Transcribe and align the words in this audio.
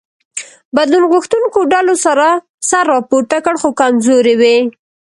بدلون 0.75 1.03
غوښتونکو 1.11 1.59
ډلو 1.73 1.93
سر 2.71 2.83
راپورته 2.93 3.35
کړ 3.45 3.55
خو 3.61 3.69
کمزوري 3.81 4.35
وې. 4.41 4.57